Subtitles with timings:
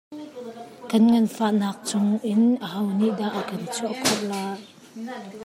[0.89, 4.51] Kan nganfahnak chungin aho nih dah a kan chuah khawh lai?